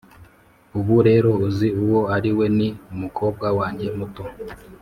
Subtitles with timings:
[0.77, 4.23] ubu rero uzi uwo ari we, ni umukobwa wanjye muto.